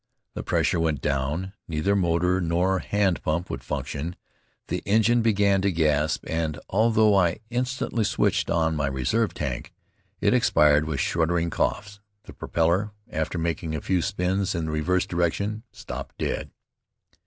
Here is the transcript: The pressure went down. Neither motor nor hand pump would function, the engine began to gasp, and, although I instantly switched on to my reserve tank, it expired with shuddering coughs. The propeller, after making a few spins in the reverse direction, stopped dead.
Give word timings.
The 0.33 0.41
pressure 0.41 0.79
went 0.79 0.99
down. 0.99 1.53
Neither 1.67 1.95
motor 1.95 2.41
nor 2.41 2.79
hand 2.79 3.21
pump 3.21 3.51
would 3.51 3.63
function, 3.63 4.15
the 4.67 4.81
engine 4.87 5.21
began 5.21 5.61
to 5.61 5.71
gasp, 5.71 6.23
and, 6.27 6.59
although 6.71 7.13
I 7.13 7.41
instantly 7.51 8.03
switched 8.03 8.49
on 8.49 8.71
to 8.71 8.77
my 8.77 8.87
reserve 8.87 9.35
tank, 9.35 9.71
it 10.19 10.33
expired 10.33 10.85
with 10.85 10.99
shuddering 10.99 11.51
coughs. 11.51 11.99
The 12.23 12.33
propeller, 12.33 12.93
after 13.11 13.37
making 13.37 13.75
a 13.75 13.79
few 13.81 14.01
spins 14.01 14.55
in 14.55 14.65
the 14.65 14.71
reverse 14.71 15.05
direction, 15.05 15.65
stopped 15.71 16.17
dead. 16.17 16.49